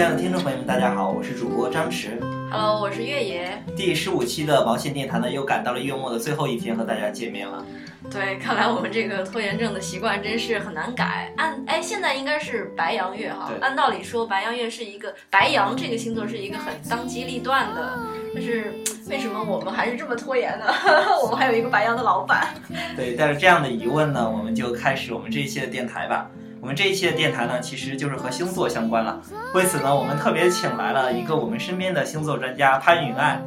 [0.00, 2.18] 亲爱的听众朋友们，大家好，我是主播张弛。
[2.50, 3.62] Hello，我是月爷。
[3.76, 7.62] 第十五期的毛线电台呢，又赶到了月末的最后一天，和大家见面了。
[8.10, 11.30] 对，看来我们这个拖延症的习惯真是很难改。
[11.36, 13.50] 按哎，现在应该是白羊月哈。
[13.60, 17.98] 按道理说，白羊月是一个白羊这个星座是一个很当机立断的，
[18.34, 18.72] 但是
[19.06, 20.64] 为什么我们还是这么拖延呢？
[21.22, 22.54] 我们还有一个白羊的老板。
[22.96, 26.26] 对，带着这样的疑问呢，我们就开始我们这一期的电台吧。
[26.60, 29.18] 我们这一期的电台呢，其实就是和星座相关了。
[29.54, 33.40] 为此呢，我们特别请来了一个我们身边的星座专家潘云爱，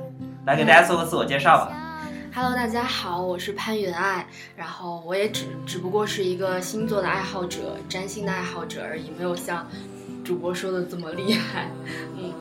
[0.46, 1.72] 来给大家做个自我介绍吧。
[2.34, 9.68] Hello，大家好，我是潘云爱，然后我也只只不过是一个星座的爱好者，占星的爱好者而已，没有像
[10.26, 11.68] 主播说的这么厉害。
[12.18, 12.34] 嗯，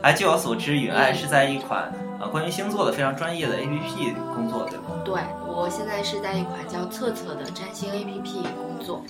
[0.00, 1.92] 哎，据我所知，云爱是在一款
[2.22, 4.84] 呃关于星座的非常专业的 APP 工作，对吗？
[5.04, 9.02] 对我现在是在一款叫测测的占星 APP 工作。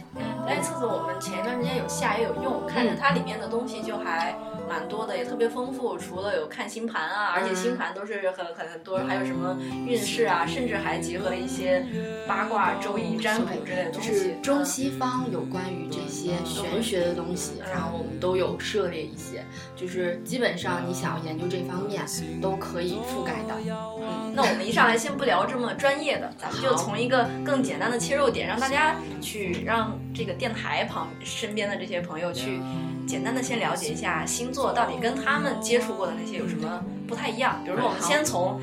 [0.46, 4.34] 哎，测测我们前一段时间有下也有用，看着它里面的东西就还
[4.68, 5.96] 蛮多的，也特别丰富。
[5.98, 11.84] 除了有看星盘啊，而且星盘都是很很很多，还有什么运势啊，甚至还结合了一些
[12.26, 14.08] 八卦、周易、占卜之类的东西。
[14.08, 19.44] 就是中西方有关于这些玄学的东西，然后我们都有涉猎一些，
[19.76, 22.02] 就是基本上你想要研究这方面
[22.40, 23.56] 都可以覆盖到。
[24.00, 32.60] 嗯，那我们一上来先不聊这么专业的，咱们就从一个更简单的切入点，让大家去让这个电台旁身边的这些朋友去
[33.06, 37.60] 简单的先了解一下星座到底跟他们接触过的那些有什么不太一样。
[37.64, 38.60] 比如说，我们先从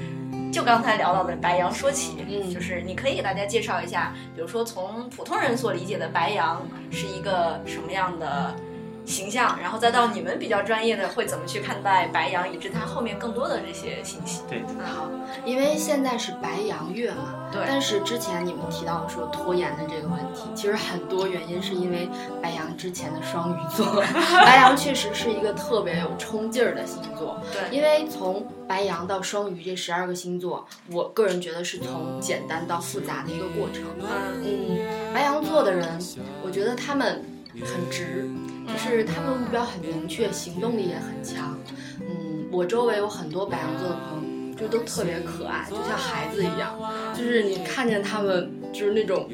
[0.52, 8.56] 就刚才聊到的白羊说起，嗯就是你可以给大家介绍一下，比如说从普通人所理解的白羊是一个什么样的。
[9.06, 14.42] 形象，然后再到你们比较专业的会怎么去看待白羊，以致它后面更多的这些信息。
[14.48, 15.10] 对，嗯，好，
[15.46, 22.10] 因为现在是白羊月嘛，对但是之前你们提到说拖延的这个问题，其实很多原因是因为
[22.42, 24.04] 白羊之前的双鱼座，
[24.46, 27.42] 白羊确实是一个特别有冲劲儿的星座。
[27.52, 33.84] 对，因为从白羊到双鱼这十二个星座，我个人觉得是从简单到复杂的一个过程。
[34.00, 36.00] 嗯嗯，白羊座的人，
[36.44, 37.24] 我觉得他们
[37.66, 38.30] 很直，
[38.68, 41.58] 就是他们目标很明确，行动力也很强。
[42.00, 46.76] 嗯，我周围有很多白羊座的朋友，就都特别可爱，就像孩子一样，
[47.16, 49.30] 就是你看见他们就是那种。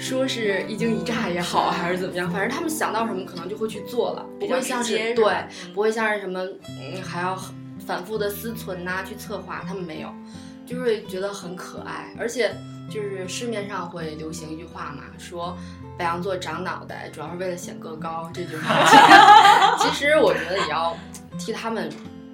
[0.00, 7.36] 说是一惊一乍也好，还是怎么样，反正他们想到什么可能就会去做了，不会像是对，不会像是什么嗯还要
[7.84, 10.08] 反复的思忖呐、去策划，他们没有，
[10.64, 12.54] 就是觉得很可爱，而且
[12.88, 15.56] 就是市面上会流行一句话嘛，说
[15.96, 18.84] 白羊座长脑袋主要是为了显个高这句话，
[19.78, 20.96] 其实我觉得也要
[21.38, 21.90] 替他们。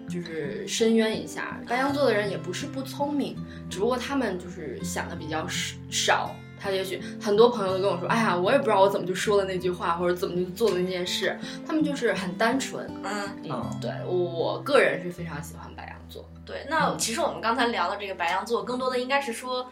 [0.07, 3.37] 就是深渊一下，白羊座的人也不是不聪明，
[3.71, 5.45] 只不过他们就是想的比较
[5.91, 6.31] 少。
[6.61, 16.25] 他也许很多朋友都跟我说：“哎呀，我也不知道我怎么就说了那句话，或者怎么就做了那件事。”他们就是很单纯，嗯，嗯对我个人是非常喜欢白羊座。
[16.45, 16.65] 对。
[16.69, 19.69] 那其实我们刚才聊的这个白羊座，更多的应该是说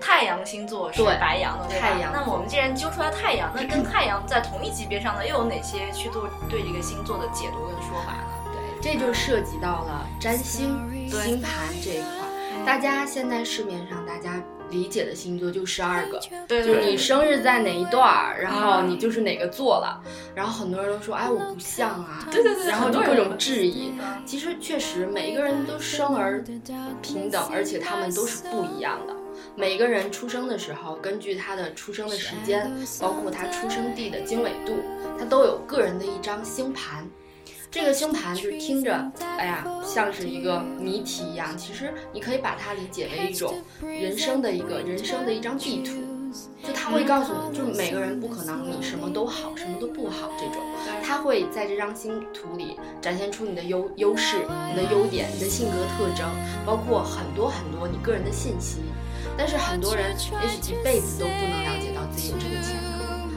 [0.00, 8.52] 太阳星座是对白羊的，对吧太阳那么我们既然揪出来太阳，那跟太阳在同一级别上的又有哪些去做对这个星座的解读跟说法呢？
[8.80, 10.76] 对，这就涉及到了占星、
[11.10, 11.52] 对星盘
[11.82, 12.08] 这一块。
[12.66, 19.98] 大家现在市面上大家理解的星座就十二个，对就是你生日在哪一段儿，然后嗯你就是哪个座了。
[20.34, 23.94] 然后很多人都说，哎，我不像啊，对对对然后就各种质疑。
[23.98, 26.44] 嗯其实确实每一个人都生而
[27.02, 29.14] 平等，而且他们都是不一样的。
[29.56, 32.70] 每个人出生的时候，根据他的出生的时间，
[33.00, 34.72] 包括他出生地的经纬度，
[35.18, 37.06] 他都有个人的一张星盘。
[37.70, 41.56] 这个星盘就听着，哎呀，像是一个谜题一样。
[41.56, 45.92] 其实你可以把它理解为一种人生的一个人生的一张地图。
[46.64, 50.62] 就他会告诉你，就是每个人不可能你什么都好，什么都不好这种。
[51.02, 54.36] 他会在这张星图里展现出你的优优势、
[54.70, 56.28] 你的优点、你的性格特征，
[56.64, 58.78] 包括很多很多你个人的信息。
[59.40, 62.90] 但是很多人也许一辈子都不能了解到自己有这个潜能。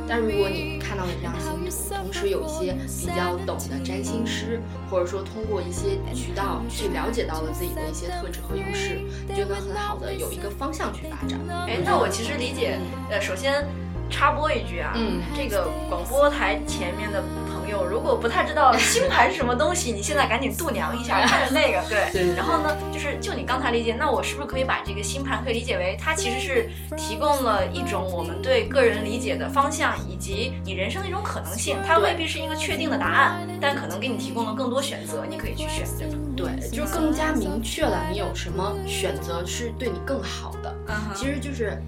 [0.05, 4.59] 但如果你看到了这张星图，同时有一些比较懂的占星师，
[4.91, 11.39] 或者说通过一些渠道去了解到了自己的一些特质和优势，你就能很好的有一个方向去发展。
[11.69, 12.77] 哎，那我其实理解，
[13.09, 13.65] 呃，首先
[14.09, 17.42] 插播一句啊，嗯这个广播台前面的朋
[17.73, 22.11] 友，如果不太知道星盘是什么东西，你现在赶紧度娘一下，看着那个， 对。
[22.13, 31.77] 对然后呢，就是就你刚才理解，那我是不是可以把这个星盘可以理解为，它其实是提供了一种我们对个人理解的方向，以及你人生的一种可能性。
[31.85, 36.51] 它未必是一个确定的答案，但可能给你提供了更多选择，你可以去选，对吧？
[36.61, 40.73] 对，就更加明确了你有什么选择是对你更好的。
[40.87, 41.81] 嗯其实就是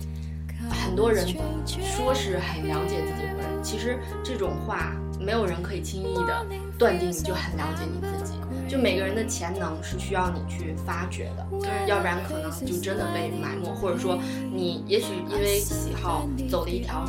[0.69, 4.93] 很多人说是很了解自己的人，其实这种话
[5.25, 6.45] 没有人可以轻易的
[6.77, 8.33] 断定你就很了解你自己。
[8.67, 11.45] 就每个人的潜能是需要你去发掘的，
[11.85, 14.17] 要不然可能就真的被埋没，或者说
[14.51, 17.05] 你也许因为喜好走了一条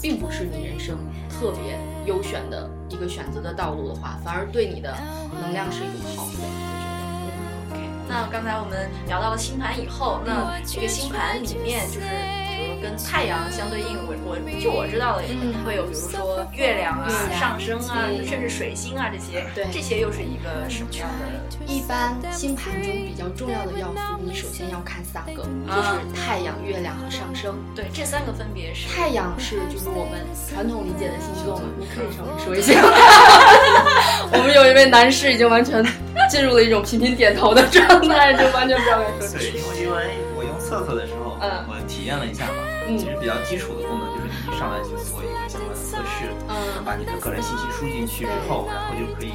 [0.00, 0.96] 并不是你人生
[1.28, 4.96] 特别优选的一个选择的道路的话，反而对你的
[5.42, 6.38] 能量是一种耗费。
[6.42, 7.76] 我觉得。
[7.76, 12.49] OK，那刚才我们聊到了星盘以后，那这个星盘里面就是。
[12.80, 15.24] 跟太阳相对应，我我就我知道的，
[15.64, 21.26] 会有比如说月亮啊、上升啊，甚至水星啊这些，对，这些又是一个什么样的？
[21.66, 27.54] 一般星盘中比较重要的要素，你首先要看三个，就是太阳、月亮和上升。
[27.74, 28.88] 对，这三个分别是。
[28.88, 31.64] 太阳是就是我们传统理解的星座嘛？
[31.78, 32.80] 你可以稍微说一下。
[34.32, 35.84] 我们有一位男士已经完全
[36.30, 39.50] 进入了一种频频点头的状态，就完全不知道该说什
[39.86, 40.29] 么。
[40.70, 42.62] 测测的时候，嗯，我体验了一下嘛。
[42.86, 49.34] 其实比较基础的功能就是你一上来就做一个相关的测试，嗯，把你的个人信息输进去之后，然后就可以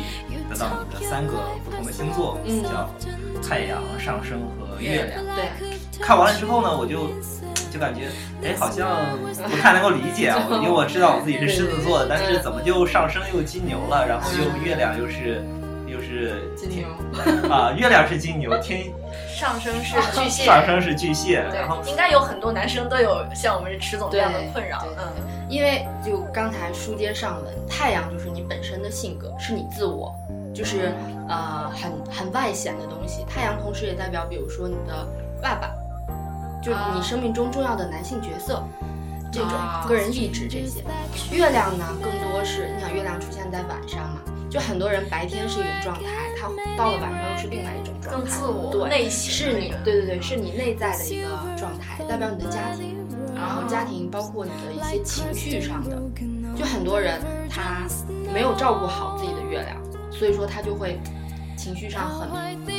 [0.50, 1.34] 得到你的三个
[1.64, 2.90] 不同的星座，叫
[3.44, 5.24] 太阳、上升和月亮。
[5.36, 7.12] 对，看完了之后呢，我就
[7.72, 8.08] 就感觉，
[8.44, 8.88] 哎，好像
[9.50, 15.44] 不太能够理解啊， 因为我知道我自己是狮子座的，但是怎么就上升又金牛了，然后又月亮又是。
[15.88, 16.86] 又是金牛
[17.50, 18.92] 啊，月亮是金牛，天
[19.36, 25.06] 上升是巨蟹，上升是巨蟹，然后应该有很多男生都有像我们池总这样的困扰，嗯，
[25.50, 30.16] 因为就刚才书接上文，太阳就是你本身的性格，是你自我，
[30.54, 30.94] 就是
[31.28, 33.26] 呃很很外显的东西。
[33.30, 35.06] 太阳同时也代表，比如说你的
[35.42, 35.70] 爸爸，
[36.64, 38.64] 就是你生命中重要的男性角色，
[39.34, 39.52] 这种
[39.86, 40.82] 个人意志这些。
[41.30, 44.22] 月亮呢，更多是你想月亮出现在晚上嘛。
[44.56, 46.48] 就很多人白天是一种状态，他
[46.78, 52.96] 到了晚上又是另外一种状态，更自我，对，内是你，对对对，是你内在的一个状态，代表你的家庭，
[53.36, 56.02] 然后家庭包括你的一些情绪上的，
[56.56, 57.20] 就很多人
[57.50, 57.82] 他
[58.34, 59.76] 没有照顾好自己的月亮，
[60.10, 61.02] 所以说他就会
[61.58, 62.30] 情绪上很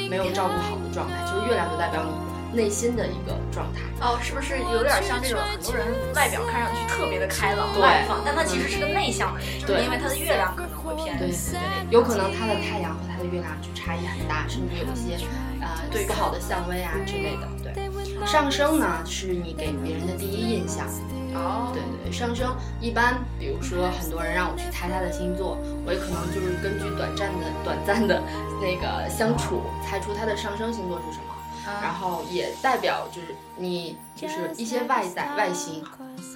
[0.08, 2.10] 没有照顾好的状态，就是月亮就代表你。
[2.52, 11.60] 内心的一个状态哦，是不是有点像这种很多人外表看上去特别的开朗外放，但他其实是个内向的人，就是因为他的月亮可能会偏对对对，
[11.90, 15.24] 有可能它的太阳和它的月亮就差异很大，甚至有一些
[15.60, 17.46] 呃对不好的相位啊之类的。
[17.62, 20.86] 对，上升呢是你给别人的第一印象
[21.34, 28.22] 哦，对对，上升一般，比如说很多人让我去猜他的星座，我也可能就是根据短暂的短暂的
[28.60, 31.25] 那个相处，猜出他的上升星座是什么。
[31.82, 35.82] 然后也代表就是你就是一些外在外形，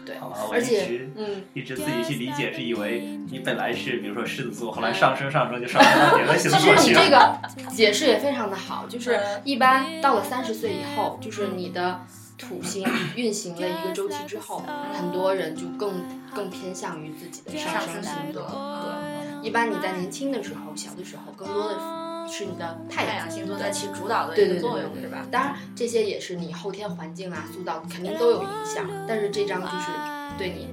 [0.05, 0.17] 对，
[0.51, 7.41] 而且嗯，一直自己去理解是以为你本来是比如说狮子座，后来上升上升就上升到别的星座其实你这个
[7.71, 12.01] 解释也非常的好，就是一般到了三十岁以后，就是你的
[12.37, 14.63] 土星运行了一个周期之后，
[14.93, 16.03] 很多人就更
[16.35, 18.43] 更偏向于自己的上升星座。
[18.43, 22.10] 对，一般你在年轻的时候，小的时候，更多的。
[22.31, 25.27] 是你的太阳星座在起主导的一个作用，是吧？
[25.31, 28.87] 当然，这些也是你后天环境啊塑造，肯定都有影响。
[29.09, 29.87] 但是这张就是
[30.39, 30.69] 对你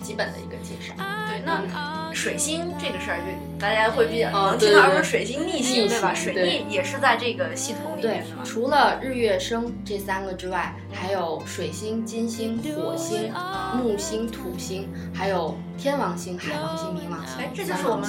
[0.00, 0.94] 基本的一个介绍。
[1.28, 6.14] 对，那水星这个事儿，就大家会比较能听到说水星逆行，对吧？
[6.14, 8.24] 水逆也是在这个系统里面？
[8.44, 13.32] 除了日月生这三个之外，还有水星、金星、火星、
[13.76, 17.38] 木星、土星，还有天王星、海王星、冥王星。
[17.38, 18.08] 哎，这就是我们。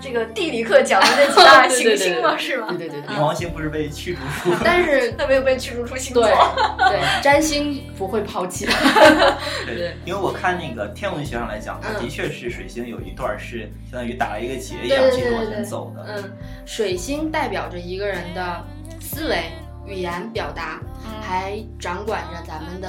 [0.00, 2.36] 这个地理课讲的那几大 行星吗？
[2.38, 2.68] 是吗？
[2.78, 6.24] 对对对，冥王星不是被驱逐出，但是它没有被驱逐出星座。
[6.24, 8.72] 对， 占星不会抛弃 的。
[9.66, 16.04] 对，因为我看那个天文学上来讲，它的确是水星有一段是相当于打了一个结一样，继续往前走的。
[16.08, 16.32] 嗯，
[16.64, 18.64] 水星代表着一个人的
[19.00, 19.44] 思维、
[19.86, 20.80] 语言表达，
[21.20, 22.88] 还掌管着咱们的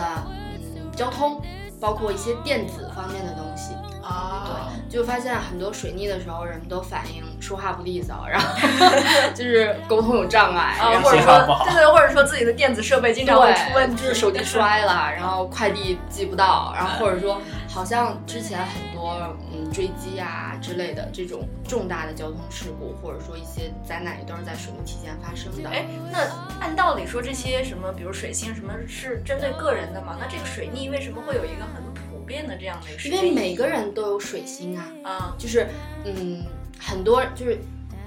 [0.55, 1.41] 嗯交通，
[1.79, 3.73] 包括一些电子方面的东西。
[4.01, 8.47] 啊，对，就发现很多水逆的时候，人们都反映说话不利索，然后
[9.35, 17.39] 就是沟通有障碍，或者说对对，或者说自己的电子设备经常会出问题，就是手机摔了，然后快递寄不到，然后或者说
[17.69, 19.15] 好像之前很多
[19.53, 25.69] 嗯坠机啊之类的这种重大的交通事故，或者说一些灾难也都是在水逆期间发生的。
[25.69, 26.19] 哎，那
[26.59, 30.17] 按道理说这些什么，比如水星什么是针对个人的嘛？
[30.19, 31.90] 那这个水逆为什么会有一个很？
[32.31, 35.67] 变的这样的一个，因为每个人都有水星啊，啊，就是
[36.05, 36.41] 嗯，
[36.79, 37.59] 很多就是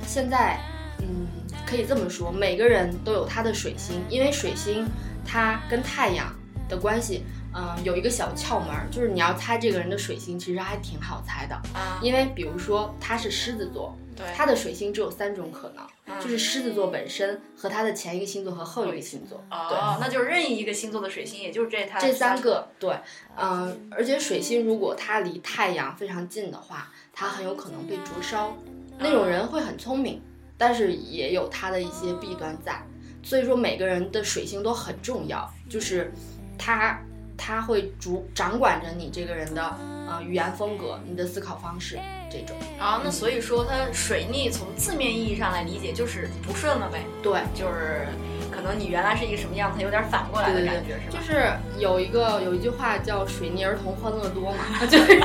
[0.06, 0.58] 现在
[1.00, 1.26] 嗯，
[1.66, 4.88] 可以这么说，每个人都有他的水星，因为水星
[5.26, 6.34] 它跟太阳
[6.68, 7.22] 的关系，
[7.54, 13.96] 嗯，有一个小窍门，就是你要猜这个人的水星，其实还挺好猜的，啊，因为比如说他是狮子座。
[14.32, 19.44] 他的水星只有三种可能，就是狮子座本身和他的前一个星座和后一个星座。
[19.50, 22.68] 哦，那就是任意一个星座的水星，也就是这他这三个。
[22.78, 22.96] 对，
[23.36, 28.56] 嗯，而且水星如果它离太阳非常近的话，它很有可能被灼烧。
[29.00, 30.22] 那种人会很聪明，
[30.56, 32.80] 但是也有他的一些弊端在。
[33.24, 36.12] 所以说每个人的水星都很重要，就是
[36.56, 36.96] 他
[37.36, 39.62] 他会主掌管着你这个人的
[40.08, 41.98] 呃语言风格、你的思考方式
[42.30, 42.56] 这种。
[42.78, 48.06] 啊，那所以说它水逆从字面意义上来理解就是不顺了呗，对，就是
[48.50, 51.18] 可能你原来是一个什么样子，它有点反过来的感觉，是吧？
[51.18, 55.20] 就是有一个有一句话叫“水逆儿童欢乐多”嘛， 就是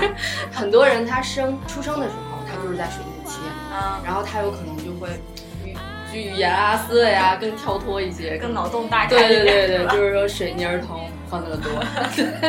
[0.52, 3.38] 很多人他生出生的时候，他就是在水逆期，
[3.72, 5.10] 啊，然后他有可能就会
[6.14, 11.72] 语言啊、思维啊更跳脱一些，更脑洞大一点，对对，对对就是说水逆儿童欢乐多。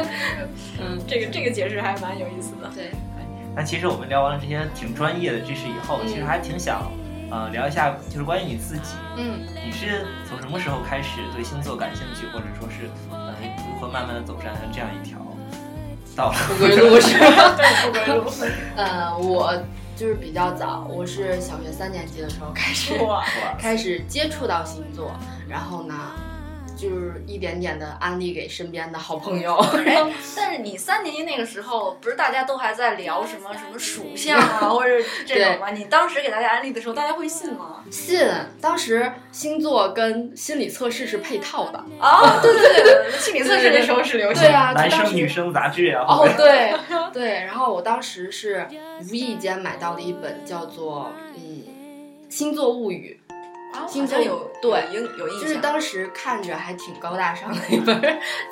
[0.80, 2.70] 嗯，这个这个解释还蛮有意思的。
[2.74, 2.90] 对，
[3.54, 6.90] 那其实我们聊完了这些挺专业的知识以后，嗯其实还挺想，
[7.30, 13.34] 呃，聊一下就是关于你自己，嗯你是从什么时候开始对星座感兴趣，或者说是，呃，
[13.68, 15.18] 如何慢慢的走上这样一条
[16.16, 16.54] 道路？
[16.54, 17.54] 不归路是吧？
[17.58, 18.30] 对，不归路。
[18.76, 19.54] 呃，我
[19.96, 22.94] 就是比较早，我是小学三年级的时候开始
[23.58, 25.12] 开始接触到星座，
[25.48, 25.94] 然后呢，
[26.80, 29.54] 就是一点点的安利给身边的好朋友。
[29.84, 30.02] 哎，
[30.34, 34.90] 但是你三年级那个时候，不是大家都还在聊什么 什么属相啊， 或者
[35.26, 35.70] 这种吗？
[35.72, 37.84] 你当时给大家安利的时候，大家会信吗？
[37.90, 38.26] 信，
[38.60, 41.78] 当时星座跟心理测试是配套的。
[42.00, 44.50] 啊，对对对对，心理测试那时候是流行对。
[44.50, 46.72] 啊，男生女生杂志啊，哦，对
[47.12, 48.66] 对，然后我当时是
[49.10, 51.62] 无意间买到了一本叫做嗯
[52.34, 53.19] 《星座物语
[53.72, 55.56] 啊星座有对有印有》，印就是。
[55.56, 58.00] 当时看着还挺高大上的一本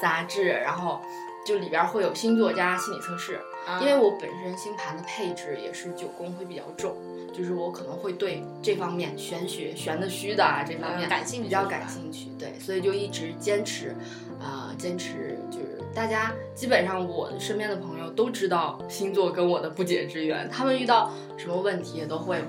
[0.00, 1.00] 杂志，然后
[1.44, 3.34] 就里边会有星座加心理测试。
[3.66, 6.96] 啊因为我本身星盘的配置也是九宫会比较重，
[7.34, 13.94] 就是我可能会对这方面玄学、玄的、虚的啊这方面嗯感兴趣比较感兴趣，对，所以就一直坚持，
[14.40, 22.42] 呃，坚持就是大家基本上我身边的朋友都知道星座跟我的不解之缘，他们遇到什么问题也都会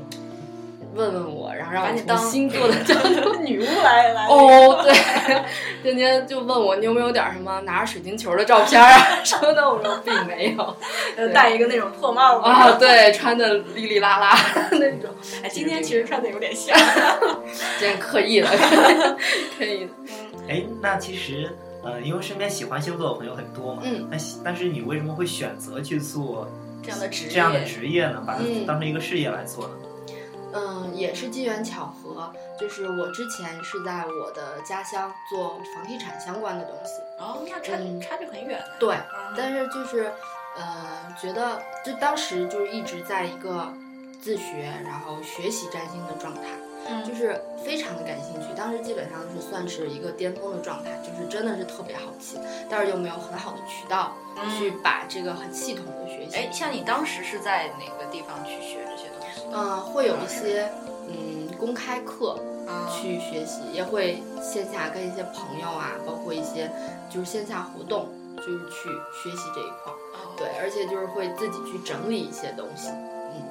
[0.96, 4.94] 问问我，然后让我当星座的角度 女巫来来哦，对，
[5.84, 10.76] 天天就问我你有没有点什么拿着水晶球的照片啊 什么的，我说并没有。
[11.16, 12.72] 呃戴一个那种破帽子啊，。
[12.74, 14.38] 对，穿的哩哩啦啦
[14.72, 15.10] 那种，
[15.44, 16.78] 哎，今天其实穿的有点像。
[17.78, 18.48] 今天刻意的，
[19.58, 19.92] 刻意的。
[20.48, 21.50] 哎，那其实，
[21.84, 26.48] 呃，因为身边喜欢星座的朋友很多嘛，嗯那但是你为什么会选择去做
[26.82, 28.24] 这样的职业，这样的职业呢？
[28.26, 29.72] 把它嗯当成一个事业来做呢？
[29.84, 29.89] 嗯，
[30.94, 38.62] 也是机缘巧合，就是我之前是在我的家乡做房地产相关的东西，哦，那差嗯差距很远。
[38.80, 40.12] 对，嗯但是就是，
[40.58, 43.72] 呃，觉得就当时就是一直在一个
[44.22, 46.42] 自学，然后学习占星的状态，
[46.90, 48.48] 嗯就是非常的感兴趣。
[48.56, 52.40] 当时基本上是算是一个巅峰的状态，就是真的是特别好奇，
[52.70, 54.14] 但是又没有很好的渠道
[54.58, 56.36] 去把这个很系统的学习。
[56.36, 59.19] 哎，像你当时是在哪个地方去学这些东西？
[59.52, 60.72] 嗯、会有一些
[61.08, 66.72] 嗯公开课啊去学习，也会线下跟一些朋友啊，包括一些
[67.10, 68.90] 就是线下活动，就是去
[69.24, 69.96] 学习这一块儿。
[70.14, 72.90] 哦对，而且就是会自己去整理一些东西。
[72.90, 73.44] 嗯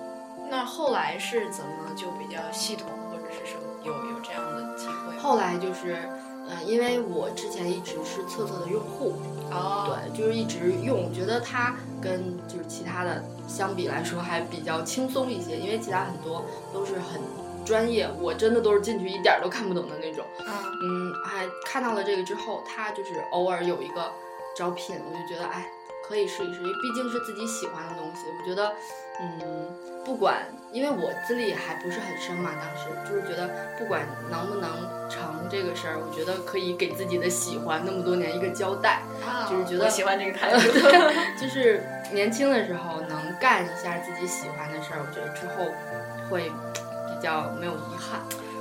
[0.51, 5.15] 那后来是怎么就比较系统，或者是什么有有这样的机会？
[5.19, 6.09] 后来就是，
[6.51, 9.15] 嗯、因为我之前一直是测测的用户，
[9.51, 17.21] 哦，对，就是一直用，觉得它跟就是其他的相比来说还比较轻松一些，因为其他很多都是很
[17.65, 20.25] 专业，我真的都是进去一点儿都看不懂的那种。
[20.41, 24.11] 嗯嗯，还看到了这个之后，它就是偶尔有一个
[24.57, 25.71] 招聘，我就觉得哎，
[26.07, 28.23] 可以试一试，因为毕竟是自己喜欢的东西。
[28.41, 28.73] 我觉得，
[29.21, 29.41] 嗯，
[30.09, 30.39] 不管，
[30.73, 33.47] 因为我资历还不是很深嘛，当时就是觉得
[33.79, 34.71] 不管能不能
[35.11, 39.03] 成这个事儿，我觉得可以给自己的喜欢那么多年一个交代。
[39.23, 40.59] 啊就是觉得我喜欢这个态度。
[41.39, 45.71] 就是年轻的时候能干一下自己喜欢的事儿，我觉得之后
[46.31, 48.19] 会比较没有遗憾。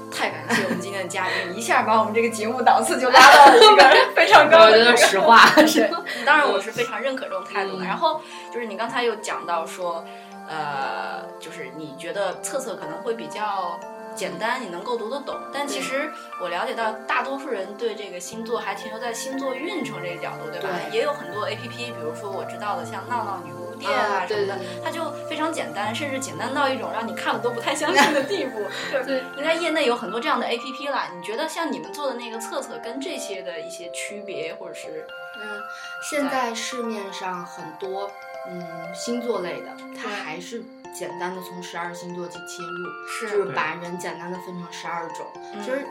[0.09, 5.87] 太感谢我们今天的嘉宾，一下把我们这个节目档次就拉到了一个 非常高我觉得实话是，
[6.25, 7.83] 当然我是非常认可这种态度的。
[7.83, 10.03] 嗯然后就是你刚才又讲到说，
[10.47, 13.79] 呃，就是你觉得测测可能会比较
[14.17, 15.39] 简单，你能够读得懂。
[15.53, 20.67] 但其实我了解到，大多数人对这个星座还停留在星座运程这个角度，对吧？
[20.89, 28.59] 对也有很多 A P P，比如说我知道的像闹闹女巫店啊什么的，对对它就非常简单，甚至简单到一种让你看了都不太相信的地步。
[28.91, 31.07] 就是对应该业内有很多这样的 A P P 啦。
[31.15, 35.05] 你觉得像你们做的那个测测跟这些的一些区别，或者是
[35.39, 35.61] 嗯，
[36.09, 38.09] 现在市面上很多
[38.49, 43.29] 嗯星座类的，它还是简单的从十二星座去切入，是。
[43.29, 45.25] 就是把人简单的分成十二种。
[45.35, 45.85] 嗯其实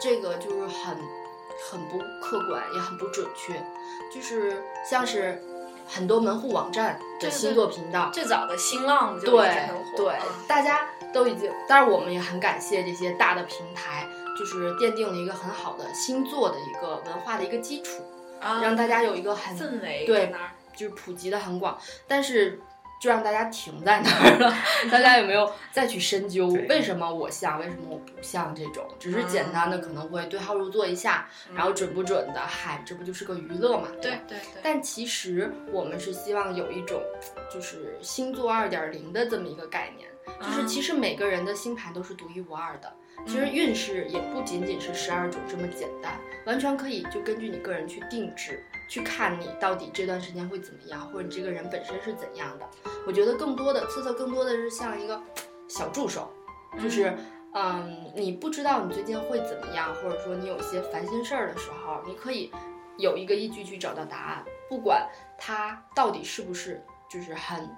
[0.00, 0.96] 这个就是很
[1.70, 3.54] 很不客观，也很不准确。
[4.12, 5.40] 就是像是
[5.86, 10.14] 很多门户网站的星座频道，最早的新浪就对很火，对，
[10.48, 18.02] 大家都已经，但是我们也很感谢这些大的平台，就是奠定了一个很好的星座的一个文化的一个基础，
[18.40, 20.34] 啊让大家有一个很氛围对。
[20.74, 21.78] 就是普及的很广，
[22.08, 22.58] 但是
[23.02, 24.54] 就让大家停在那儿了。
[24.88, 28.86] 大家有没有再去深究为什么我像，为什么我不像这种？
[29.00, 33.88] 只是简单的可能会对号入座一下，然后准不准的，嗨，这不就是个娱乐嘛？
[33.88, 37.02] 吧对对对，但其实我们是希望有一种，
[37.52, 40.08] 就是星座二点零的这么一个概念，
[40.40, 42.92] 就是其实每个人的星盘都是独一无二的。
[43.26, 52.68] 其实运势也不仅仅是十二种这么简单，完全可以就根据你个人去定制，去看你到底这段时间会怎么样，或者你这个人本身是怎样的。
[53.06, 55.20] 我觉得更多的测测更多的是像一个
[55.68, 56.30] 小助手，
[56.82, 57.16] 就是。
[57.54, 62.50] 嗯，你不知道你最近会怎么样，或者说你有一些烦心事儿的时候，你可以
[62.96, 67.68] 有一个依据去找到答案，不管它到底是不是就是很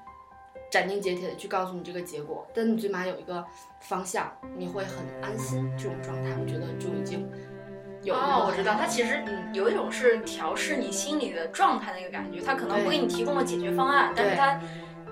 [0.75, 3.45] 斩钉截铁的去告诉你这个结果，但你最起码有一个
[3.79, 5.73] 方向，你会很安心。
[5.79, 7.31] 这种状态，我觉得就已经
[8.03, 14.61] 有哦，我知道，很它其实嗯有一种是调试你心里的状态的一个感觉，它可能不给你提供了解决方案，但是对它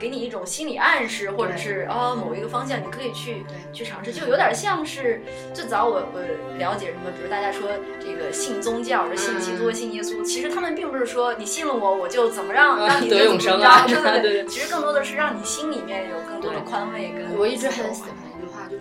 [0.02, 5.22] 给你一种心理暗示，或者对是哦某一个方向你可以去去尝试，就有点像是
[5.54, 6.20] 最早我我
[6.58, 7.68] 了解什么，比如大家说
[8.00, 9.74] 这个信宗教，说信基督、嗯。
[9.74, 14.46] 信耶稣，其实他们并不是说你信了我我就怎么让啊让你得永生啊着对对对对。
[14.48, 18.10] 其实更多的是让你心里面有更多的宽慰跟我一直很喜欢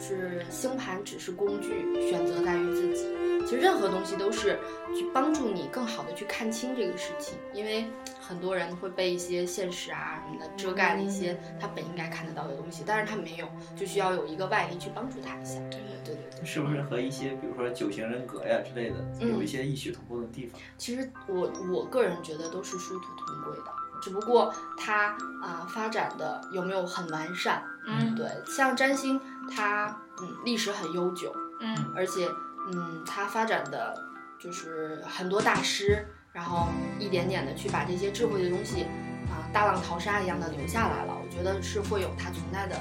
[0.01, 3.05] 是星盘只是工具，选择在于自己。
[3.43, 4.59] 其实任何东西都是
[4.95, 7.85] 去帮助你更好的去看清这个事情，因为
[8.19, 15.59] 很多人会被一些现实啊什么的遮盖了一些他本应该看得到的东西，但是他没有，就需要有一个外力去帮助他一下。
[15.71, 16.45] 对对对对。
[16.45, 20.59] 是不是和一些比如说九型人格呀之类的嗯有一些异曲同工的地方？
[20.77, 23.71] 其实我我个人觉得都是殊途同归的，
[24.03, 27.63] 只不过它啊、发展的有没有很完善？
[27.87, 29.19] 嗯对，像占星，
[29.53, 32.27] 它嗯历史很悠久，嗯而且
[32.71, 33.93] 嗯它发展的
[34.39, 38.83] 就是很多大师，然后一点点的去把这些智慧的东西
[39.29, 42.75] 啊、大浪淘沙一样的留下来了，我觉得是会有它存在的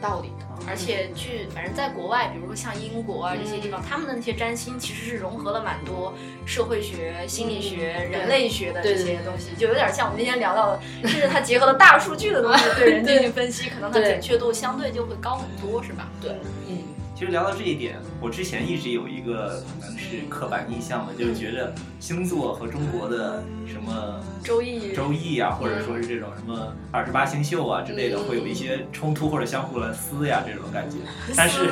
[0.00, 0.46] 道理的。
[0.68, 6.12] 而且去反正在国外，比如说像英国啊这些地方，他们的那些占星其实是融合了蛮多
[6.44, 16.08] 社会学、心理学、嗯人类学的这些东西，就有点像我们今天聊到的，甚至它结合了大数据的东西 对人进行分析，可能它准确度相对就会高很多，是吧？
[16.20, 16.32] 对，
[16.68, 16.78] 嗯，
[17.18, 30.98] 其实聊到这一点，我之前一直有一个可能是刻板印象吧，就是觉得星座和中国的什么周易周易啊，或者说是这种什么二十八星宿啊之类的，嗯会有一些冲突或者相互的撕呀这种感觉。
[31.34, 31.70] 但是，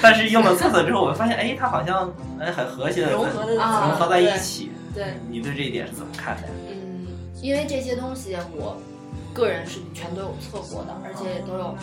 [0.00, 4.70] 但是用了测测之后，我发现，哎，它好像哎很和谐的融合融合在一起。
[4.94, 5.14] 对。
[5.28, 6.54] 你对这一点是怎么看的呀？
[6.70, 7.08] 嗯，
[7.42, 8.80] 因为这些东西我
[9.32, 11.76] 个人是全都有测过的，而且也都有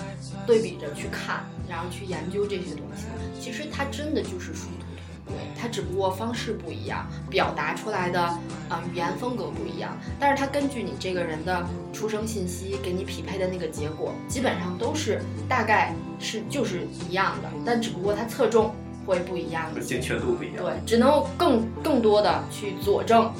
[0.48, 3.06] 对比着去看，然后去研究这些东西。
[3.40, 4.86] 其实它真的就是殊途
[5.26, 18.74] 同归，它只不过方式不一样，表达出来的啊、呃语言风格不一样，但是它根据你这个人的出生信息给你匹配的那个结果，基本上都是大概是就是一样的，但只不过它侧重
[19.06, 19.82] 会不一样一些。
[19.82, 20.64] 精确度不一样。
[20.64, 23.32] 对，只能更更多的去佐证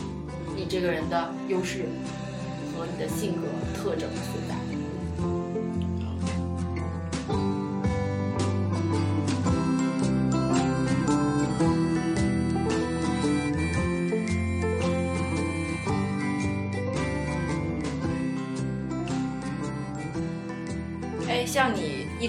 [0.56, 1.86] 你这个人的优势
[2.78, 4.10] 和你的性格特征。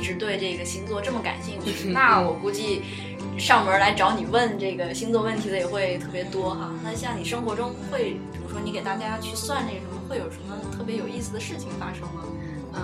[0.02, 2.82] 直对这个星座这么感兴趣， 那我估计
[3.38, 6.70] 上门来找你问这个星座问题的也会特别多哈。
[6.84, 12.24] 那像你生活中会，比如说你给大家去算这个什么，会有什么特别有意思的事情发生吗？
[12.74, 12.82] 嗯，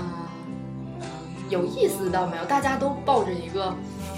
[1.50, 3.74] 有意思倒没有，大家都抱着一个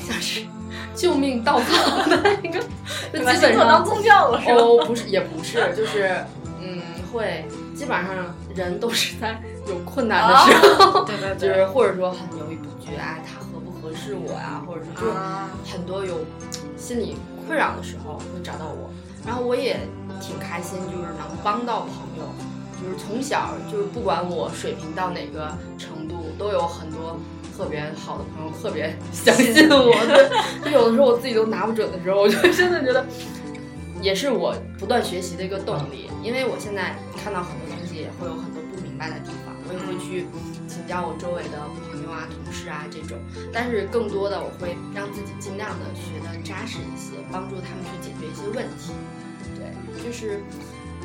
[0.06, 0.42] 像是
[0.94, 2.60] 救命稻草的一个，
[3.12, 4.54] 就把基本星座当宗教了是吧？
[4.54, 6.24] 哦，不是，也不是，就是
[6.60, 6.80] 嗯，
[7.12, 8.08] 会基本上
[8.54, 11.04] 人都是在有困难的时候。
[11.04, 15.50] 对对就是或者说很犹豫不决，哎，他合不合适我呀、或者是就啊。
[15.64, 16.20] 很多有
[16.76, 17.16] 心理
[17.46, 18.90] 困扰的时候会找到我，
[19.26, 19.78] 然后我也
[20.20, 22.24] 挺开心，就是能帮到朋友，
[22.82, 27.18] 就是从小就是不管我水平到哪个程度，都有很多
[27.56, 29.92] 特别好的朋友特别相信我，
[30.62, 33.04] 对，就有的时候我自己都拿不准的时候，我就真的觉得。
[34.02, 40.24] 也是我不断学习的一个动力，因为我现在看到很多东西，也会有很多不明白的地方，我也会去
[40.66, 41.60] 请教我周围的
[42.11, 43.16] 啊、同事啊这种。
[43.53, 48.92] 但是更多的，我会让自己尽量的学的扎实一些，帮助他们去解决一些问题。
[49.57, 50.40] 对，就是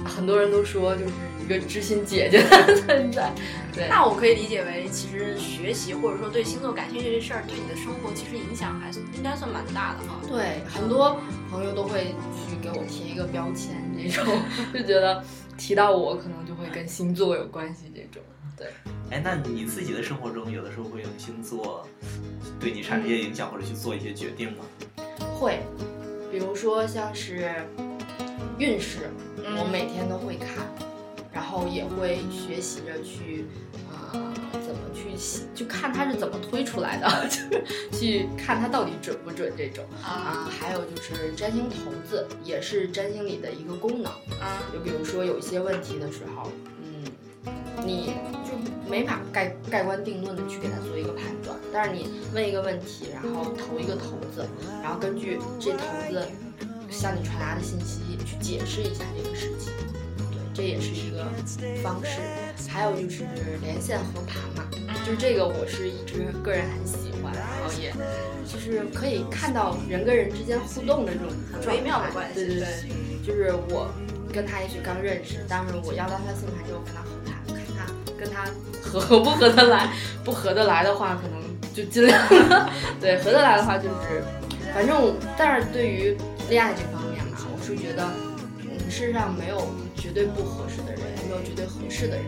[0.04, 1.12] 很多人都说就是
[1.44, 3.32] 一个知心姐姐的存在。
[3.74, 10.22] 对，那我可以理解为，其实学习或者说对星座感兴趣这事儿，对你的生活其实影响还应该算蛮大的哈。
[10.28, 11.20] 对，很多
[11.52, 12.16] 朋友都会
[12.48, 14.26] 去给我贴一个标签，这种
[14.74, 15.24] 就觉得
[15.58, 18.24] 提到我可能就会跟星座有关系这种。
[18.58, 18.68] 对，
[19.12, 21.86] 哎，那你自己的生活中有的时候会用星座
[22.60, 24.66] 对你产生一些影响，或者去做一些决定吗？
[25.38, 25.60] 会，
[26.32, 27.52] 比如说像是
[28.58, 30.66] 运势，我每天都会看，
[31.34, 33.46] 然后也会学习着去，
[33.92, 35.16] 呃，怎么去
[35.54, 40.50] 就看它是怎么推出来的， 就是去看它到底准不准这种啊。
[40.50, 44.64] 还有就是占星骰子，也是占星里的一个功能啊。
[44.72, 46.50] 就比如说有一些问题的时候，
[46.84, 47.06] 嗯，
[47.86, 48.14] 你
[48.45, 48.45] 就
[48.90, 54.48] 没法盖盖棺定论的去给他做一个判断，但是你问一个问题，然后投一个骰子，
[54.84, 56.28] 然后根据这骰子
[56.90, 59.74] 向你传达的信息去解释一下这个事情，
[60.32, 61.26] 对，这也是一个
[61.82, 62.20] 方式。
[62.70, 63.26] 还有就是
[63.62, 64.70] 连线和盘嘛，
[65.06, 67.94] 就是这个我是一直个人很喜欢，然后也
[68.46, 71.30] 就是可以看到人跟人之间互动的这种
[71.68, 72.36] 微妙的关系。
[72.36, 73.90] 对对对，就是我
[74.34, 77.02] 跟他也许刚认识，但是我要到他星盘之后跟他
[78.20, 78.46] 跟他
[78.82, 79.90] 合不合得来，
[80.24, 81.40] 不合得来的话，可能
[81.74, 82.20] 就尽量。
[83.00, 84.24] 对合得来的话就是，
[84.74, 86.18] 反正但是对于
[86.50, 88.08] 恋爱这方面嘛，我是觉得，
[88.60, 92.26] 嗯，世上没有绝对不合适的人，也没有绝对合适的人。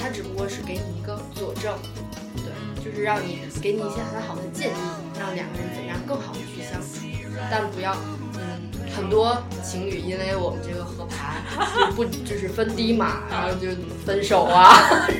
[0.00, 1.74] 他只不过是给你一个佐证，
[2.36, 4.72] 对，就是让你给你一些很好的建议，
[5.18, 7.06] 让两个人怎样更好的去相处，
[7.50, 7.96] 但不要，
[8.34, 11.42] 嗯，很多情侣因为我们这个合盘
[11.74, 13.68] 就不就是分低嘛，然后就
[14.06, 14.72] 分手啊，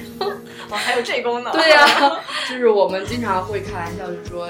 [0.70, 1.52] 哦，还有这功能？
[1.52, 1.86] 对呀，
[2.48, 4.48] 就是我们经常会开玩笑，就说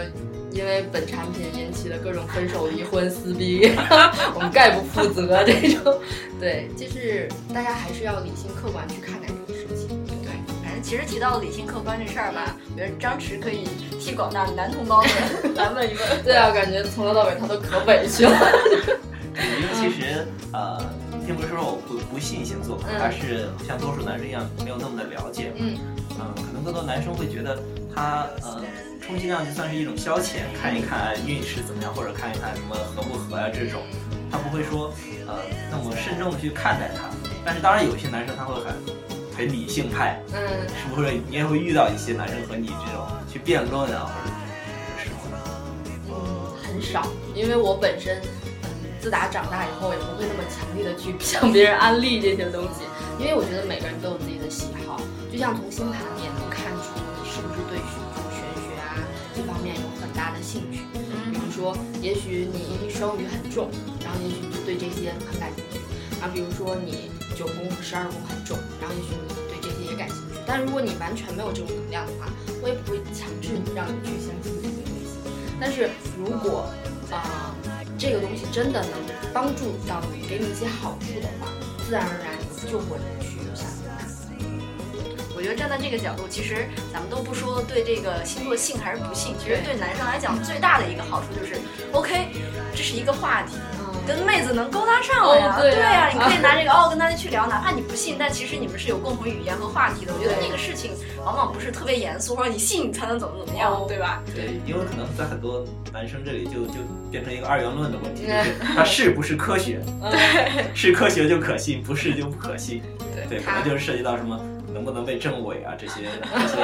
[0.51, 3.71] 因为本产品引起的各种分手、离婚、撕逼，
[4.35, 6.01] 我们概不负责这种。
[6.41, 9.89] 对，就是大家还是要理性客观去看待这个事情。
[10.07, 10.31] 对，
[10.63, 10.83] 反正。
[10.83, 13.65] 其实提到理性客观这事儿吧，我觉得张弛可以
[14.01, 15.11] 替广大男同胞们
[15.55, 16.23] 来问一问。
[16.25, 18.31] 对啊，感觉从头到尾他都可委屈了。
[19.37, 20.81] 因为其实呃，
[21.29, 25.53] 并不是说我不不信星座，而是像多数男生一样没有那么的了解。
[25.57, 25.77] 嗯。
[26.19, 27.61] 嗯，可能更多男生会觉得
[27.95, 28.65] 他呃，
[29.05, 33.83] 充其量就算是一种消遣，看一看运势怎么样，或者看一看什么合不合啊这种，
[34.33, 34.91] 他不会说
[35.27, 35.37] 呃
[35.71, 37.11] 那么慎重的去看待他。
[37.45, 38.73] 但是当然有些男生他会很。
[39.39, 44.35] 很理性派，嗯，是不是你也会遇到一些男生和你这种去辩论啊，或者
[44.99, 45.23] 是什么？
[46.09, 46.13] 嗯，
[46.61, 48.48] 很少，因为我本身，嗯，
[49.01, 52.85] 自打长大以后也不会那么强力的去 向别人安利这些东西，
[53.19, 55.01] 因为我觉得每个人都有自己的喜好，
[55.33, 57.95] 就像从星盘你也能看出你是不是对玄
[58.35, 58.99] 玄学啊
[59.35, 60.83] 这方面有很大的兴趣。
[61.31, 63.69] 比如说，也许你双鱼很重，
[64.03, 65.79] 然后也许你就对这些很感兴趣。
[66.21, 70.39] 啊，比如说你九宫和十二宫很重，然后也许你对这些也感兴趣。
[70.47, 72.27] 但如果你完全没有这种能量的话，
[72.63, 75.19] 我也不会强制你让你去相信这些东西。
[75.61, 76.71] 但是如果
[77.11, 77.55] 啊，
[77.99, 78.93] 这个东西真的能
[79.35, 81.49] 帮助到你，给你一些好处的话，
[81.85, 83.83] 自然而然你就会去相信。
[85.35, 92.29] 我觉得站在这个角度，其实咱们都不说对这个星座信还是不信，其实对男生来讲最大的一个好处就是，OK，
[92.73, 93.57] 这是一个话题。
[94.09, 95.59] 跟妹子能勾搭上了呀？
[95.61, 100.13] 对呀， 你可以拿这个哦跟大家去聊，哪怕你不信，但其实你们是有共同语言和话题的。
[100.15, 100.93] 我觉得那个事情
[101.25, 104.23] 往往不是特别严肃，或者你信你才能怎么怎么样，对吧？
[104.35, 109.81] 对，因为可能在很多男生这里就就变成一个二元论的问题，就是它是不是科学？
[110.11, 112.83] 对， 是科学就可信，不是就不可信。
[113.15, 114.41] 对对，可能就是涉及到什么。
[114.71, 115.73] 能不能被证伪啊？
[115.79, 116.57] 这些这些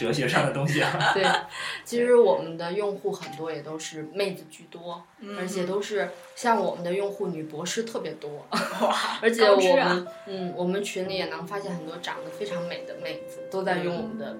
[0.00, 0.98] 哲学上的东西啊。
[1.12, 1.22] 对，
[1.84, 5.04] 其实我们的用户很多也都是妹子居多，
[5.38, 8.46] 而且都是像我们的用户女博士特别多。
[9.20, 14.34] 而且我们嗯，我们群里也能发现很多长得非常美的妹子都在用我们的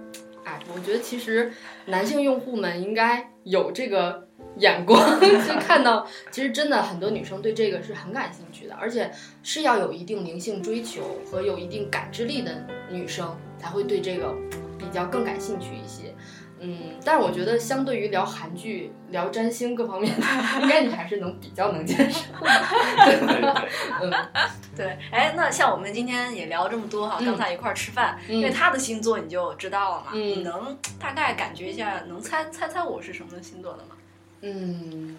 [0.45, 0.63] app。
[0.75, 1.53] 我觉得其实
[1.87, 4.27] 男性用户们应该有这个。
[4.57, 9.09] 眼光 就看到，其实真的很多女生对这个是很感兴趣的，而且
[9.45, 14.35] 是要有一定灵性追求和有一定感知力的女生才会对这个
[14.81, 16.15] 比较更感兴趣一些。
[16.63, 20.15] 嗯，但是我觉得相对于聊韩剧、聊占星各方面，
[20.63, 22.21] 应该你还是能比较能接受。
[22.41, 23.69] 对对对，
[24.03, 24.13] 嗯，
[24.77, 24.99] 对。
[25.11, 33.97] 哎，那像我们今天也聊这么多哈，刚才一块儿吃饭，因为他的星座你就知道了嘛，你能大概感觉一下，能猜猜猜我是什么星座的吗？
[34.43, 35.17] 嗯，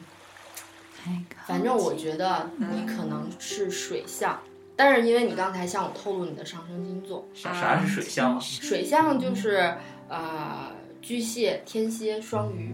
[1.48, 4.40] 反正我觉得你可能是水象，
[4.76, 8.40] 但是因为你刚才向我透露你的上升星座，啥是水象啊？
[8.40, 9.76] 水象就是
[10.08, 12.74] 呃巨蟹、天蝎、双鱼。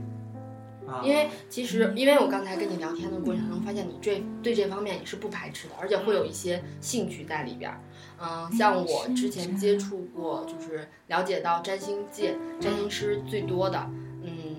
[0.87, 7.81] 啊因为其实，因为我刚才跟你聊天的过程中，发现你这对这方面也是不排斥的，而且会有一些兴趣在里边儿。
[8.21, 13.77] 嗯，像我之前接触过，就是了解到占星界占星师最多的，
[14.23, 14.55] 嗯，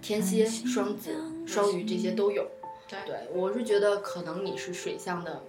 [0.00, 1.14] 天蝎、双子、
[1.46, 2.48] 双鱼这些都有。
[2.88, 5.42] 对对，我是觉得可能你是水象的，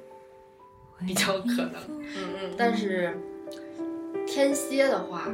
[1.05, 1.73] 比较可能。
[2.15, 3.17] 嗯嗯，但是
[4.27, 5.27] 天蝎的话，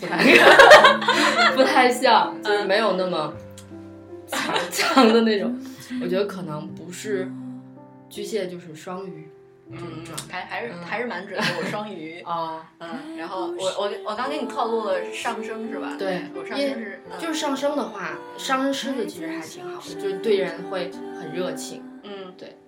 [0.00, 0.18] 不太
[1.56, 3.32] 不太像，就是没有那么
[4.26, 5.56] 强强的那种。
[6.02, 7.30] 我觉得可能不是
[8.08, 9.28] 巨蟹，就是双鱼
[9.70, 10.40] 这种嗯状，态。
[10.40, 11.44] 还还是嗯还是蛮准的。
[11.58, 15.94] 我双鱼，啊， 嗯，然后我我我刚给你透露了上升是吧？
[15.98, 21.82] 对我上升是嗯就是上升的话，上升狮子其实还挺好的，就是对人会很热情。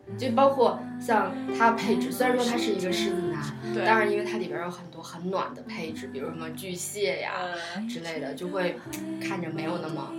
[0.08, 3.42] 嗯就包括像他配置，虽然说他是一个狮子男，
[3.74, 7.32] 对，但是因为它里边有很多很暖的配置，比如什么巨蟹呀，
[7.76, 8.78] 嗯，之类的，就会
[9.20, 10.10] 看着没有那么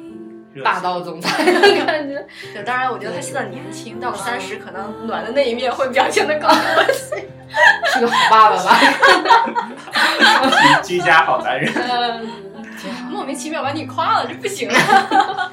[0.64, 2.28] 霸道总裁 的感觉。
[2.54, 7.28] 对，当然我觉得他现在年轻，到了三十可能暖的那一面会表现的更多些。
[7.94, 8.78] 是个好爸爸吧？
[10.84, 11.74] 居家好男人。
[11.74, 12.28] 嗯，
[12.78, 13.10] 挺好。
[13.10, 15.52] 莫名其妙把你夸了，这不行啊！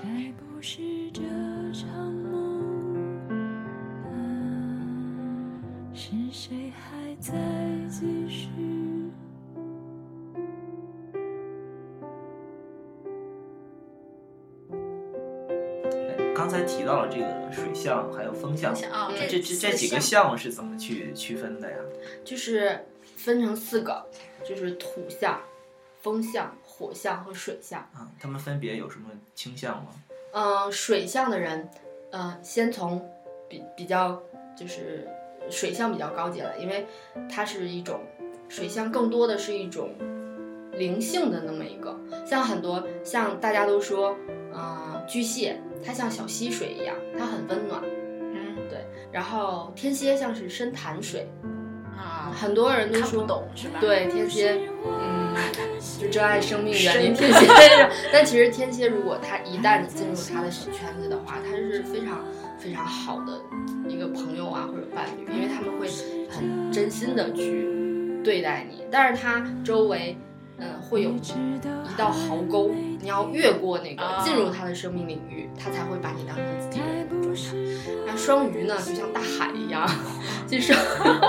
[16.55, 18.73] 才提到了这个水象还有风象，
[19.29, 21.77] 这这这几个象是怎么去区分的呀？
[22.25, 22.87] 就是
[23.17, 24.07] 分成四个，
[24.49, 25.40] 就是土象、
[26.01, 27.81] 风象、火象和水象。
[27.93, 29.87] 啊，他们分别有什么倾向吗？
[30.33, 31.69] 嗯、水象的人，
[32.12, 33.05] 呃，先从
[33.49, 34.23] 比比较
[34.57, 35.09] 就是
[35.51, 36.87] 水象比较高级了，因为
[37.29, 38.01] 它是一种
[38.49, 39.90] 水象，更多的是一种
[40.73, 44.17] 灵性的那么一个，像很多像大家都说，
[44.53, 47.81] 呃，巨蟹它像小溪水一样，它很温暖，
[48.35, 48.79] 嗯对
[49.12, 51.29] 然后天蝎像是深潭水，
[51.97, 53.79] 啊，很多人都看不说懂是吧？
[53.81, 55.35] 对天蝎，嗯，
[56.01, 57.47] 就珍爱生命，远离深天蝎。
[58.12, 62.25] 但其实天蝎，如果他一旦你进入他的小圈子的话，他是非常
[62.59, 63.40] 非常好的
[63.88, 65.87] 一个朋友啊或者伴侣，因为他们会
[66.31, 67.68] 很真心的去
[68.25, 70.16] 对待你，但是他周围。
[70.59, 71.21] 嗯，会有一
[71.97, 77.40] 道壕沟，你要越过那个啊进入他的生命领域，他才会把你当成自己人的状态。
[78.07, 79.88] 那双鱼呢，就像大海一样，
[80.47, 80.73] 其实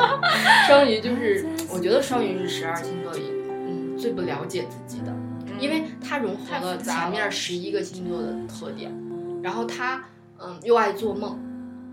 [0.67, 5.13] 双鱼就是，我觉得双鱼是十二星座里，嗯，最不了解自己的，
[5.59, 8.91] 因为它融合了杂了前面十一个星座的特点，
[9.41, 10.03] 然后它，
[10.39, 11.39] 嗯，又爱做梦，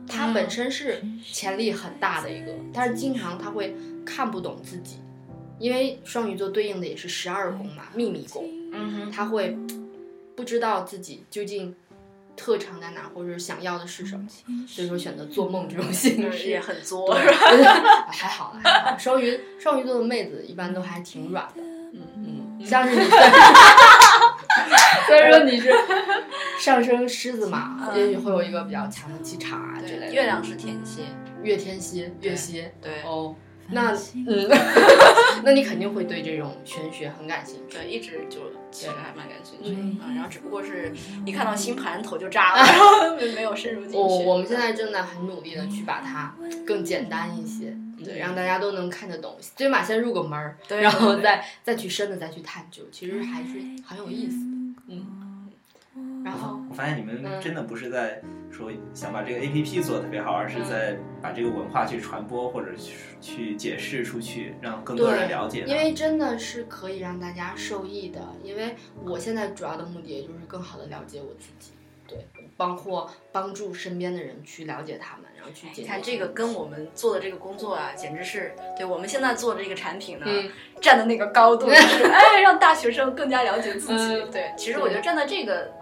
[0.07, 4.97] 它本身是潜力很大的一个，但是经常他会看不懂自己，
[5.63, 9.57] 因为双鱼座对应的也是十二宫嘛，秘密宫，嗯哼，他会
[10.35, 11.73] 不知道自己究竟
[12.37, 14.27] 特长在哪，或者想要的是什么，
[14.67, 17.63] 所以说选择做梦这种形式就是也很作，对，
[18.11, 18.99] 还好还好。
[18.99, 22.01] 双鱼双鱼座的妹子一般都还挺软的，嗯
[22.59, 23.03] 嗯，像是你
[25.07, 25.71] 虽然说你是
[26.59, 30.13] 上升狮子嘛，嗯也许会有一个比较强的气场啊之类，的。
[30.13, 31.03] 月亮是天蝎，
[31.43, 33.35] 月天蝎，月蝎对哦，
[33.71, 34.49] 那嗯，
[35.45, 37.77] 那你肯定会对这种玄学很感兴趣。
[37.79, 40.93] 对，一直就其实还蛮感兴趣的，嗯嗯，然后只不过是
[41.25, 43.97] 一看到星盘头就炸了，然 后没有深入进去。
[43.97, 46.35] 我我们现在正在很努力的去把它
[46.67, 53.55] 更简单一些，对，嗯让大家都能看得懂，最起码先入个门儿，对然后对再再去深的再去探究，其实还是
[53.87, 55.22] 很有意思的，嗯。
[56.25, 65.65] 然后我发现你们嗯真的不是在说想把这个 A P P 做得特别好，而是在把这个文化去传播或者去去解释出去，让更多人了解。
[65.67, 71.73] 因为真的是可以让大家受益的，因为我现在主要的目的也就是更好的了解我自己，
[72.07, 75.83] 对，包括帮助身边的人去了解他们，然后去解。
[75.83, 84.15] 你看这个跟我们做的这个工作啊，简直是对我们现在做的这个产品呢，嗯站的那个高度，就是 哎，让大学生更加了解自己。
[84.15, 85.73] 嗯对，其实我觉得站在这个，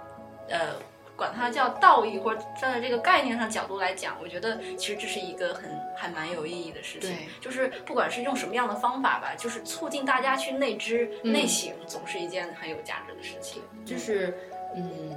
[0.50, 0.74] 呃，
[1.16, 7.10] 管它叫道义或者站在这个概念上角度来讲，我觉得其实这是一个很还蛮有意义的事情。
[7.10, 13.62] 对，就是不管是用什么样的方法吧，就是促进大家去内知、嗯内省，总是一件很有价值的事情。
[13.84, 14.34] 就是，
[14.74, 15.14] 嗯，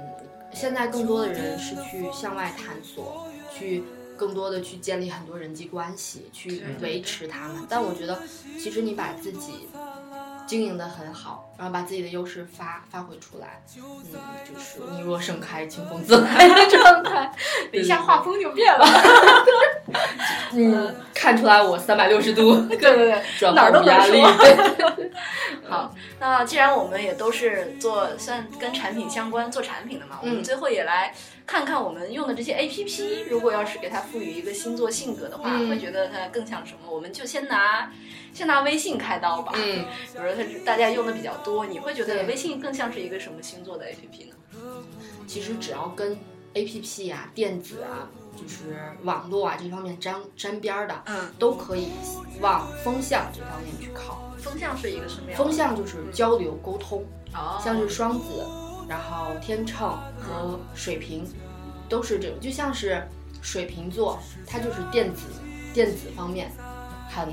[0.52, 3.82] 现在更多的人是去向外探索，去
[4.16, 7.66] 更多的去建立很多人际关系，去维持他们。
[7.68, 8.20] 但我觉得，
[8.58, 9.68] 其实你把自己
[10.46, 13.82] 经营的很好，然后把自己的优势发发挥出来，嗯，
[14.44, 17.32] 就是你若盛开，清风自来的状态。
[17.72, 18.86] 一下画风就变了，
[20.52, 20.76] 你，
[21.14, 24.22] 看出来我三百六十度对对对，转哪儿都压力。
[25.68, 31.12] 好，那既然我们也都是做算跟产品相关做产品的嘛，我们嗯最后也来
[31.46, 36.90] 看看我们用的这些 A P P，如果要是给它赋予一个星座性格的话，嗯会觉得它更像什么？
[36.90, 37.92] 我们就先拿
[38.32, 39.52] 先拿微信开刀吧。
[39.54, 44.36] 嗯，比如说它大家用的比较多，你会觉得微信更像是一个什么星座的 A P P 呢？
[45.26, 46.16] 其实只要跟
[46.54, 51.88] A P P 啊、电子啊，就是网络啊这方面沾沾边儿的，嗯，都可以
[52.40, 54.32] 往风向这方面去靠。
[54.38, 55.38] 风向是一个什么样？
[55.38, 57.04] 风向就是交流沟通，
[57.34, 58.46] 哦，像是双子，
[58.88, 61.24] 然后天秤和水瓶，
[61.88, 63.06] 都是这种，就像是
[63.42, 65.26] 水瓶座，它就是电子
[65.72, 66.50] 电子方面
[67.08, 67.28] 很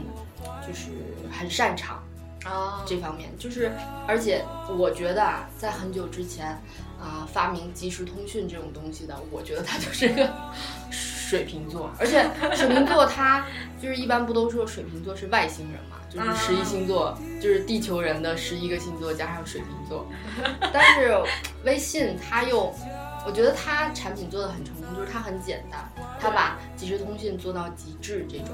[0.67, 0.89] 就是
[1.31, 2.03] 很擅长
[2.43, 3.71] 啊，这方面，就是
[4.07, 4.43] 而且
[4.77, 6.59] 我觉得啊，在很久之前
[7.01, 10.31] 啊、发明即时通讯这种东西的，我觉得它就是一个
[11.31, 13.45] 水瓶座，而且水瓶座他
[13.81, 20.05] 就是一般不都说水瓶座是外星人嘛，就是十一星座，就是地球人的十一个星座加上水瓶座，
[20.73, 21.17] 但是
[21.63, 22.75] 微信它又。
[23.25, 25.89] 我觉得它产品做的很成功，就是它很简单，
[26.19, 28.25] 它把即时通讯做到极致。
[28.27, 28.47] 这种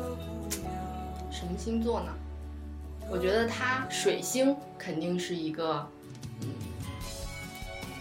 [1.32, 2.12] 什么星座呢？
[3.10, 5.90] 我觉得它水星肯定是一个，
[6.42, 6.50] 嗯，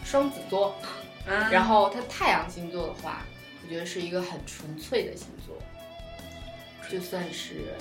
[0.04, 0.74] 双子座。
[1.28, 3.24] 嗯然后它太阳星座的话，
[3.66, 5.56] 我觉得是一个很纯粹的星座，
[6.88, 7.74] 就算是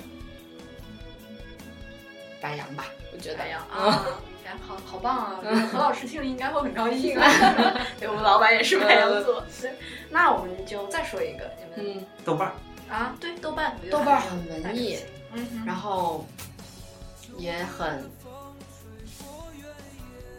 [2.40, 3.36] 白羊吧，我觉得。
[3.36, 4.04] 白羊啊，
[4.42, 5.40] 白羊好好棒啊！
[5.70, 7.30] 何老师听了应该会很高兴啊。
[8.00, 9.44] 对，我们老板也是白羊座。
[9.62, 9.70] 对，
[10.10, 12.54] 那我们就再说一个，你们嗯，豆瓣儿，
[12.92, 14.98] 啊，对，豆瓣，豆瓣很文艺，
[15.34, 16.26] 嗯，然后
[17.38, 18.10] 也很，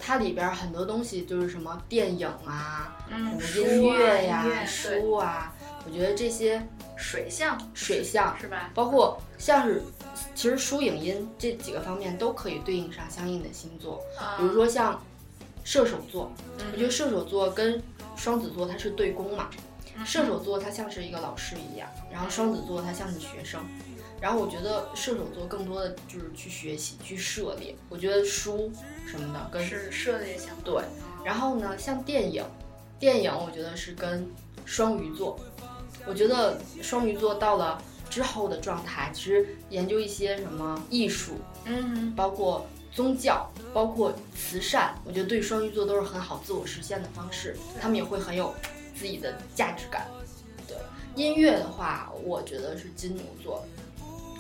[0.08, 5.54] 它里边很多东西就是什么电影啊、嗯，什么音乐呀、书啊
[5.86, 6.66] 我觉得这些
[6.96, 8.72] 水象水象是吧？
[8.74, 9.84] 包括像是，
[10.34, 14.38] 其实书影音这几个方面都可以对应上相应的星座，啊。
[14.38, 14.98] 比如说像
[15.66, 16.66] 射手座，嗯。
[16.72, 17.84] 我觉得射手座跟
[18.16, 19.50] 双子座它是对宫嘛，
[19.98, 20.06] 嗯。
[20.06, 23.60] 射手座它像是一个老师一样，然后双子座它像是学生，
[24.20, 28.72] 然后我觉得射手座更多的就是去学习、去涉猎，我觉得书
[29.06, 30.64] 什么的跟是涉猎相关。
[30.64, 30.84] 对，
[31.24, 32.44] 然后呢，像电影，
[33.00, 34.28] 电影我觉得是跟
[34.66, 35.40] 双鱼座，
[36.06, 41.34] 我觉得双鱼座到了之后的状态，其实研究一些什么艺术，
[41.66, 48.54] 嗯包括宗教，包括慈善，我觉得对双鱼座都是很好自我实现的方式，他们也会很有
[48.96, 50.08] 自己的价值感。
[50.68, 50.76] 对，
[51.16, 53.77] 音乐的话，我觉得是金牛座，哼，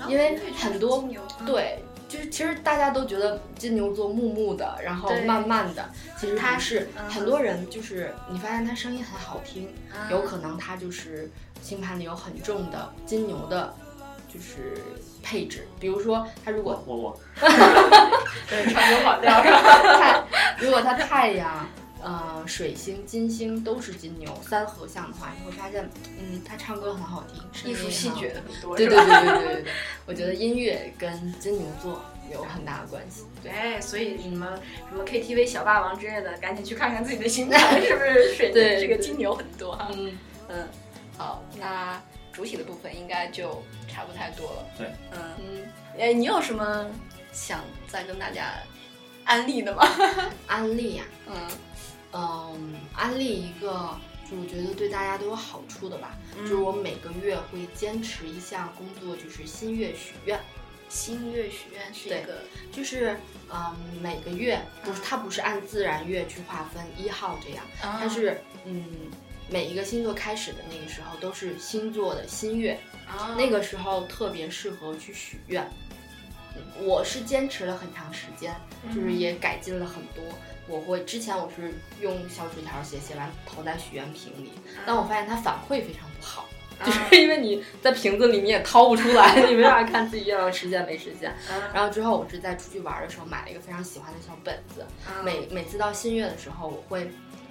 [0.07, 1.07] 因为啊很多
[1.45, 6.88] 对，就是其实大家都觉得金牛座木木的，然后慢慢的，其实他是。
[6.97, 11.29] 嗯很多人就是你发现他声音很好听，啊有可能他就是
[11.62, 13.73] 星盘里有很重的金牛的，
[14.31, 14.77] 就是
[15.23, 15.67] 配置。
[15.79, 17.19] 比如说他如果我我我，
[18.49, 19.41] 对唱歌跑调？
[19.97, 20.23] 太，
[20.60, 21.65] 如果他太阳。
[22.03, 29.71] 呃，水星、金星都是金牛三合相的话，你会发现，嗯，他唱歌很好听，声艺术戏谑的很多，对对对对对对对，
[30.05, 33.23] 我觉得音乐跟金牛座有很大的关系。
[33.43, 39.89] 对，所以什么什么 KTV 小霸王之类的，赶紧去看看自己的星盘 是不是水对这个金牛很多哈。
[39.93, 40.17] 嗯，
[40.49, 40.67] 嗯，
[41.17, 44.65] 好，那主体的部分应该就差不太多了。
[44.77, 45.63] 对，嗯，嗯，
[45.99, 46.86] 哎，你有什么
[47.31, 48.53] 想再跟大家
[49.25, 49.83] 安利的吗？
[50.47, 51.36] 安利呀、嗯
[52.17, 53.95] 嗯，安利一个，
[54.27, 56.17] 就我觉得对大家都有好处的吧。
[56.36, 60.39] 就是我每个月会坚持一项工作，就是新月许愿。
[60.89, 63.19] 新月许愿是对一个就是
[63.53, 68.86] 嗯，每个月不是嗯它不是按自然月去划分一号这样，啊它是嗯
[69.49, 75.62] 每一个星座开始的那个时候都是星座的新月，啊那个时候特别适合去许愿。
[76.56, 78.56] 嗯我是坚持了很长时间，
[78.95, 80.23] 就是也改进了很多。
[80.67, 84.51] 我会之前我是用小纸条写，写完投在许愿瓶里，
[84.86, 86.45] 但我发现它反馈非常不好，
[86.86, 91.34] 就是因为你在瓶子里你也掏不出来，你没法看自己愿望实现没实现。
[91.73, 94.86] 然后之后我是在出去玩的时候买了一个非常喜欢的小本子，
[95.23, 97.09] 每每次到新月的时候，我会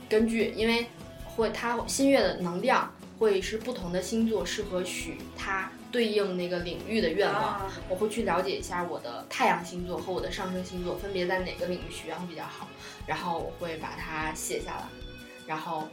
[0.09, 0.87] 根据因为
[1.25, 7.43] 会它新月的能量会是不同的星座适合许它对应那个领域的愿望。
[7.43, 12.69] 啊我会去了解一下我的太阳星座和我的上升星座分别在哪个领域许愿会比较好，
[13.07, 14.83] 然后我会把它写下来，
[15.47, 15.89] 然后，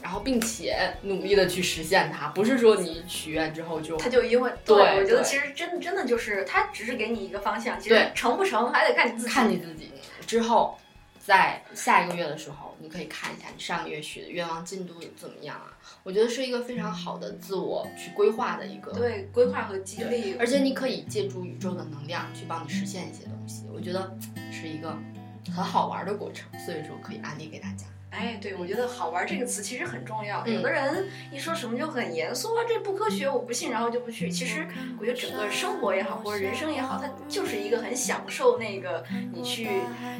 [0.00, 9.30] 然后并且努力的去实现它，不是说你许愿之后就他就因为对我觉得其实真真的就是他只是给你一个方向，其实成不成还得看你自己。
[9.32, 9.90] 看你自己
[10.26, 10.78] 之后，
[11.24, 15.70] 在下一个月的时候，你可以看一下你上个月许的愿望进度怎么样啊？
[16.02, 24.18] 我觉得是一个非常好的自我去规划的一个对规划和激励，而且你可以借助宇宙的能量去帮你实现一些东西，我觉得
[24.50, 24.98] 是一个
[25.46, 27.86] 很好玩的过程，所以说可以安利给大家。
[28.12, 30.42] 哎，对，我觉得“好玩”这个词其实很重要。
[30.46, 34.28] 嗯有的人一说什么就很严肃啊，这不科学，我不信，然后就不去。
[34.30, 34.66] 其实
[35.00, 39.02] 我觉得整个生活也好，或者人生也好，它就是一个很享受那个
[39.32, 39.66] 你去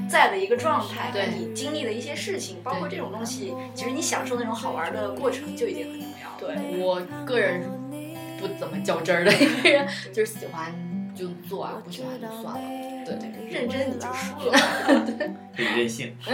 [0.08, 6.38] 在的一个状态，对你经历的一些事情，包括这种东西，其实你享受那种好玩的过程就已经很重要了。
[6.40, 7.62] 对我个人
[8.40, 10.72] 不怎么较真儿的一个人，就是喜欢
[11.14, 12.60] 就做啊，不喜欢就算了。
[13.04, 14.58] 对对对，认真你就输了。
[15.54, 16.16] 可以任性。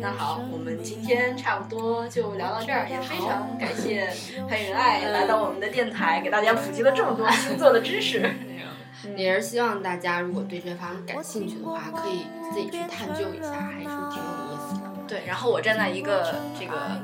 [0.00, 4.08] 那好，我们今天差不多就聊到这儿，也非常感谢
[4.48, 8.30] 潘云爱来到我们的电台，给大家普及了这么多星座的知识。
[9.16, 14.90] 也是希望大家如果对这方面感兴趣的话，可以自己去探究一下，还是挺有意思的。
[15.06, 17.00] 对，然后我站在一个这个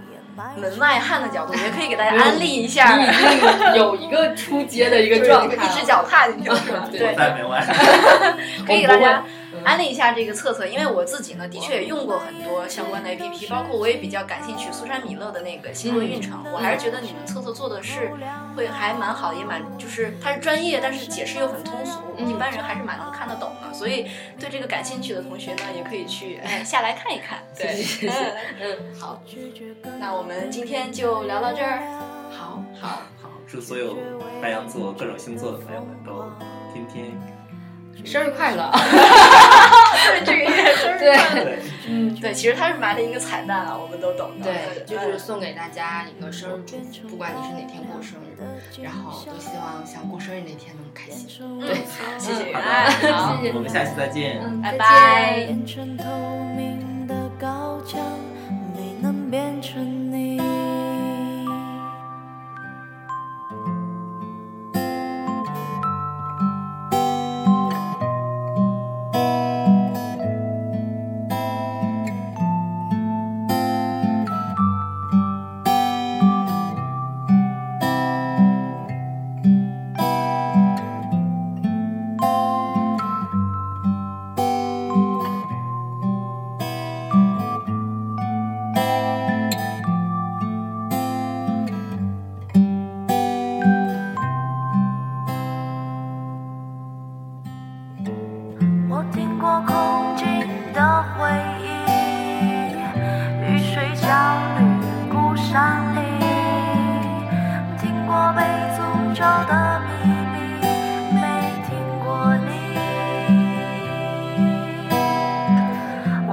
[0.61, 6.89] 门外汉的角度，也可以给大家安利一下，你已经有一个出街的一个状态，一只脚踏进去了，是吧？
[6.91, 7.67] 对在门外。
[8.67, 9.31] 可以给大家嗯
[9.67, 18.13] 安利一下这个测测，因为我自己呢，的确也用过很多相关的 APP，包括我也比较感兴趣苏珊米勒的那个星座运程，我还是觉得你们测测做的是
[18.57, 24.07] 会还蛮好，也蛮就是它是专业，但是解释又很通俗，嗯一般人还是蛮能看得懂的，所以
[24.39, 27.41] 对这个感兴趣的同学呢，也可以去哎下来看一看。
[27.59, 29.21] 对，谢谢谢谢嗯，好，
[29.99, 31.83] 那我们今天就聊到这儿。
[32.31, 32.89] 好好，
[33.21, 33.97] 好，祝所有
[34.41, 36.25] 白羊座各种星座的朋友们都
[36.73, 37.36] 天天
[38.07, 38.71] 生日快乐！
[40.07, 41.45] 对这个月生日对快乐。
[41.45, 41.59] 对。
[41.89, 44.45] 嗯，对，其实它是埋了一个彩蛋啊，我们都懂的。
[44.45, 51.29] 对，就是送给大家一个生日祝福，不管你是哪天过生日，然后都希望像过生日那天那么开心。
[51.61, 51.77] 对，
[52.19, 54.41] 谢谢好原的爱，好，谢谢我们下期再见。
[54.43, 55.45] 嗯，拜拜。
[55.47, 56.05] 变成透
[56.57, 58.01] 明的高墙，
[58.75, 60.46] 没能变成你。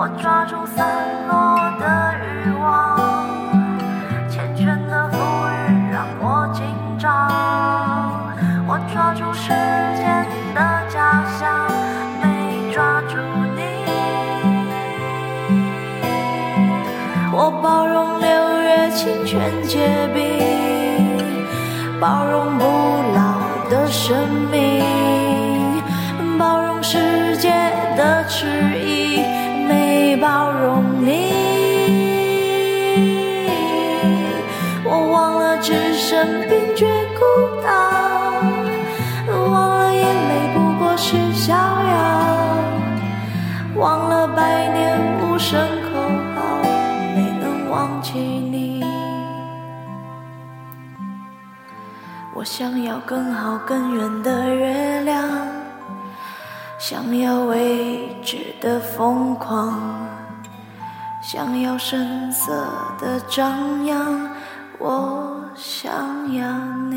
[0.03, 1.52] 我抓住散落。
[53.13, 55.23] 更好更圆的月亮，
[56.79, 59.79] 想要未知的疯狂，
[61.21, 62.51] 想要声色
[62.99, 64.31] 的张扬，
[64.79, 65.93] 我想
[66.33, 66.57] 要
[66.89, 66.92] 你。